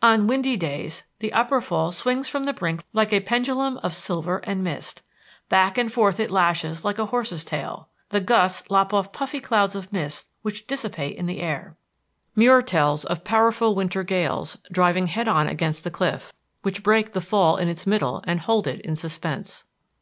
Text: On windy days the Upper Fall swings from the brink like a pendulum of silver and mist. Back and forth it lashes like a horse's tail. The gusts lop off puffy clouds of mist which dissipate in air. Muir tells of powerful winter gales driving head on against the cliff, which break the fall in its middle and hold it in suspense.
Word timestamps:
On 0.00 0.26
windy 0.26 0.56
days 0.56 1.02
the 1.18 1.34
Upper 1.34 1.60
Fall 1.60 1.92
swings 1.92 2.30
from 2.30 2.44
the 2.44 2.54
brink 2.54 2.82
like 2.94 3.12
a 3.12 3.20
pendulum 3.20 3.76
of 3.82 3.92
silver 3.94 4.38
and 4.38 4.64
mist. 4.64 5.02
Back 5.50 5.76
and 5.76 5.92
forth 5.92 6.18
it 6.18 6.30
lashes 6.30 6.82
like 6.82 6.98
a 6.98 7.04
horse's 7.04 7.44
tail. 7.44 7.90
The 8.08 8.20
gusts 8.22 8.68
lop 8.68 8.94
off 8.94 9.12
puffy 9.12 9.38
clouds 9.38 9.74
of 9.76 9.92
mist 9.92 10.30
which 10.40 10.66
dissipate 10.66 11.18
in 11.18 11.28
air. 11.28 11.76
Muir 12.34 12.62
tells 12.62 13.04
of 13.04 13.22
powerful 13.22 13.74
winter 13.74 14.02
gales 14.02 14.56
driving 14.72 15.08
head 15.08 15.28
on 15.28 15.46
against 15.46 15.84
the 15.84 15.90
cliff, 15.90 16.32
which 16.62 16.82
break 16.82 17.12
the 17.12 17.20
fall 17.20 17.58
in 17.58 17.68
its 17.68 17.86
middle 17.86 18.24
and 18.26 18.40
hold 18.40 18.66
it 18.66 18.80
in 18.80 18.96
suspense. 18.96 19.64